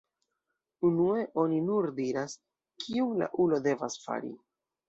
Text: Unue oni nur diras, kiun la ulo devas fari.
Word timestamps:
Unue 0.89 1.25
oni 1.43 1.59
nur 1.67 1.89
diras, 2.01 2.35
kiun 2.85 3.15
la 3.25 3.31
ulo 3.45 3.63
devas 3.71 4.03
fari. 4.09 4.35